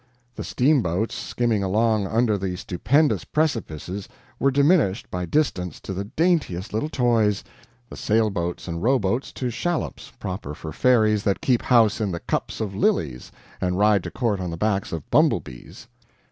The 0.35 0.43
steamboats 0.43 1.13
skimming 1.13 1.61
along 1.61 2.07
under 2.07 2.35
the 2.35 2.55
stupendous 2.55 3.23
precipices 3.23 4.09
were 4.39 4.49
diminished 4.49 5.11
by 5.11 5.27
distance 5.27 5.79
to 5.81 5.93
the 5.93 6.05
daintiest 6.05 6.73
little 6.73 6.89
toys, 6.89 7.43
the 7.87 7.95
sailboats 7.95 8.67
and 8.67 8.81
rowboats 8.81 9.31
to 9.33 9.51
shallops 9.51 10.11
proper 10.17 10.55
for 10.55 10.71
fairies 10.71 11.21
that 11.25 11.39
keep 11.39 11.61
house 11.61 12.01
in 12.01 12.11
the 12.11 12.19
cups 12.19 12.59
of 12.59 12.73
lilies 12.73 13.31
and 13.61 13.77
ride 13.77 14.01
to 14.01 14.09
court 14.09 14.39
on 14.39 14.49
the 14.49 14.57
backs 14.57 14.91
of 14.91 15.07
bumblebees. 15.11 15.87